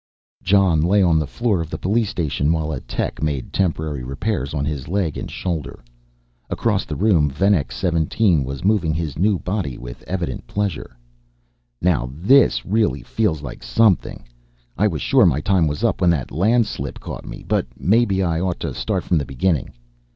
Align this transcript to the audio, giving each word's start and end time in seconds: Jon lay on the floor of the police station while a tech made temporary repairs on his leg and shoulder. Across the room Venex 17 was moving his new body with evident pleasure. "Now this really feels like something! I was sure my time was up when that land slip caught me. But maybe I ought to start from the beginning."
Jon 0.41 0.81
lay 0.81 1.03
on 1.03 1.19
the 1.19 1.27
floor 1.29 1.61
of 1.61 1.69
the 1.69 1.77
police 1.77 2.09
station 2.09 2.51
while 2.51 2.71
a 2.71 2.79
tech 2.81 3.21
made 3.21 3.53
temporary 3.53 4.01
repairs 4.03 4.51
on 4.51 4.65
his 4.65 4.87
leg 4.87 5.15
and 5.15 5.29
shoulder. 5.29 5.83
Across 6.49 6.85
the 6.85 6.95
room 6.95 7.29
Venex 7.29 7.75
17 7.75 8.43
was 8.43 8.63
moving 8.65 8.95
his 8.95 9.15
new 9.19 9.37
body 9.37 9.77
with 9.77 10.01
evident 10.07 10.47
pleasure. 10.47 10.97
"Now 11.83 12.09
this 12.15 12.65
really 12.65 13.03
feels 13.03 13.43
like 13.43 13.61
something! 13.61 14.27
I 14.75 14.87
was 14.87 15.03
sure 15.03 15.27
my 15.27 15.39
time 15.39 15.67
was 15.67 15.83
up 15.83 16.01
when 16.01 16.09
that 16.09 16.31
land 16.31 16.65
slip 16.65 16.99
caught 16.99 17.27
me. 17.27 17.43
But 17.47 17.67
maybe 17.77 18.23
I 18.23 18.41
ought 18.41 18.59
to 18.61 18.73
start 18.73 19.03
from 19.03 19.19
the 19.19 19.23
beginning." 19.25 19.71